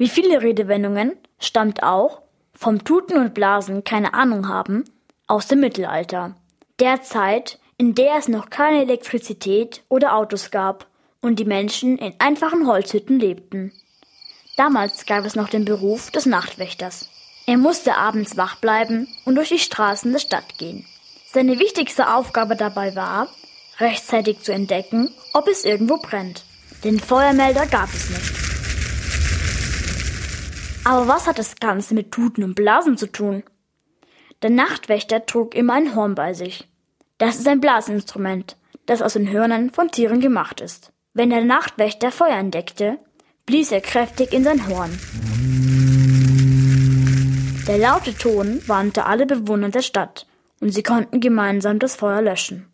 Wie 0.00 0.08
viele 0.08 0.40
Redewendungen 0.40 1.12
stammt 1.38 1.82
auch 1.82 2.22
vom 2.54 2.84
Tuten 2.84 3.18
und 3.18 3.34
Blasen 3.34 3.84
keine 3.84 4.14
Ahnung 4.14 4.48
haben 4.48 4.84
aus 5.26 5.46
dem 5.46 5.60
Mittelalter. 5.60 6.36
Der 6.78 7.02
Zeit, 7.02 7.58
in 7.76 7.94
der 7.94 8.14
es 8.16 8.26
noch 8.26 8.48
keine 8.48 8.80
Elektrizität 8.80 9.82
oder 9.90 10.16
Autos 10.16 10.50
gab 10.50 10.86
und 11.20 11.38
die 11.38 11.44
Menschen 11.44 11.98
in 11.98 12.14
einfachen 12.18 12.66
Holzhütten 12.66 13.20
lebten. 13.20 13.72
Damals 14.56 15.04
gab 15.04 15.26
es 15.26 15.36
noch 15.36 15.50
den 15.50 15.66
Beruf 15.66 16.10
des 16.10 16.24
Nachtwächters. 16.24 17.10
Er 17.44 17.58
musste 17.58 17.98
abends 17.98 18.38
wach 18.38 18.56
bleiben 18.56 19.06
und 19.26 19.34
durch 19.34 19.50
die 19.50 19.58
Straßen 19.58 20.10
der 20.10 20.18
Stadt 20.18 20.56
gehen. 20.56 20.86
Seine 21.30 21.58
wichtigste 21.58 22.14
Aufgabe 22.14 22.56
dabei 22.56 22.96
war, 22.96 23.28
rechtzeitig 23.78 24.40
zu 24.40 24.54
entdecken, 24.54 25.12
ob 25.34 25.46
es 25.46 25.66
irgendwo 25.66 25.98
brennt. 25.98 26.44
Den 26.84 26.98
Feuermelder 26.98 27.66
gab 27.66 27.92
es 27.92 28.08
nicht. 28.08 28.39
Aber 30.84 31.08
was 31.08 31.26
hat 31.26 31.38
das 31.38 31.56
Ganze 31.56 31.94
mit 31.94 32.10
Tuten 32.10 32.42
und 32.42 32.54
Blasen 32.54 32.96
zu 32.96 33.06
tun? 33.06 33.42
Der 34.42 34.50
Nachtwächter 34.50 35.26
trug 35.26 35.54
immer 35.54 35.74
ein 35.74 35.94
Horn 35.94 36.14
bei 36.14 36.32
sich. 36.32 36.66
Das 37.18 37.36
ist 37.36 37.46
ein 37.46 37.60
Blasinstrument, 37.60 38.56
das 38.86 39.02
aus 39.02 39.12
den 39.12 39.30
Hörnern 39.30 39.70
von 39.70 39.90
Tieren 39.90 40.20
gemacht 40.20 40.62
ist. 40.62 40.92
Wenn 41.12 41.30
der 41.30 41.44
Nachtwächter 41.44 42.10
Feuer 42.10 42.36
entdeckte, 42.36 42.98
blies 43.44 43.72
er 43.72 43.82
kräftig 43.82 44.32
in 44.32 44.44
sein 44.44 44.66
Horn. 44.68 44.98
Der 47.66 47.76
laute 47.78 48.14
Ton 48.14 48.62
warnte 48.66 49.04
alle 49.04 49.26
Bewohner 49.26 49.68
der 49.68 49.82
Stadt, 49.82 50.26
und 50.60 50.70
sie 50.70 50.82
konnten 50.82 51.20
gemeinsam 51.20 51.78
das 51.78 51.94
Feuer 51.94 52.22
löschen. 52.22 52.66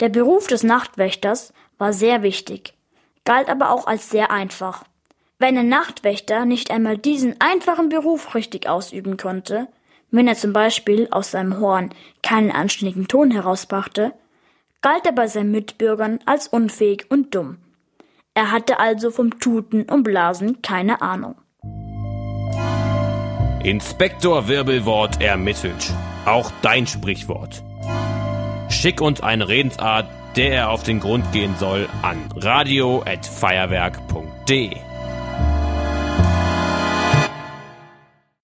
Der 0.00 0.10
Beruf 0.10 0.46
des 0.46 0.62
Nachtwächters 0.62 1.52
war 1.78 1.92
sehr 1.92 2.22
wichtig, 2.22 2.74
galt 3.24 3.48
aber 3.48 3.70
auch 3.70 3.86
als 3.86 4.10
sehr 4.10 4.30
einfach. 4.30 4.84
Wenn 5.42 5.58
ein 5.58 5.68
Nachtwächter 5.68 6.44
nicht 6.44 6.70
einmal 6.70 6.96
diesen 6.96 7.34
einfachen 7.40 7.88
Beruf 7.88 8.36
richtig 8.36 8.68
ausüben 8.68 9.16
konnte, 9.16 9.66
wenn 10.12 10.28
er 10.28 10.36
zum 10.36 10.52
Beispiel 10.52 11.08
aus 11.10 11.32
seinem 11.32 11.58
Horn 11.58 11.90
keinen 12.22 12.52
anständigen 12.52 13.08
Ton 13.08 13.32
herausbrachte, 13.32 14.12
galt 14.82 15.04
er 15.04 15.10
bei 15.10 15.26
seinen 15.26 15.50
Mitbürgern 15.50 16.20
als 16.26 16.46
unfähig 16.46 17.06
und 17.08 17.34
dumm. 17.34 17.58
Er 18.34 18.52
hatte 18.52 18.78
also 18.78 19.10
vom 19.10 19.40
Tuten 19.40 19.82
und 19.82 20.04
Blasen 20.04 20.62
keine 20.62 21.02
Ahnung. 21.02 21.34
Inspektor 23.64 24.46
Wirbelwort 24.46 25.20
ermittelt. 25.20 25.92
Auch 26.24 26.52
dein 26.62 26.86
Sprichwort. 26.86 27.64
Schick 28.68 29.00
uns 29.00 29.20
eine 29.20 29.48
Redensart, 29.48 30.06
der 30.36 30.52
er 30.52 30.70
auf 30.70 30.84
den 30.84 31.00
Grund 31.00 31.32
gehen 31.32 31.56
soll, 31.58 31.88
an 32.02 32.28
radio@feuerwerk.de. 32.36 34.91